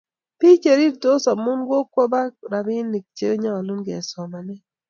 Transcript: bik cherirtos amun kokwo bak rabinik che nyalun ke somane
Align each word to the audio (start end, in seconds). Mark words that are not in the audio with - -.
bik 0.39 0.57
cherirtos 0.63 1.23
amun 1.33 1.59
kokwo 1.69 2.01
bak 2.13 2.31
rabinik 2.51 3.05
che 3.17 3.27
nyalun 3.41 3.79
ke 3.85 3.95
somane 4.09 4.55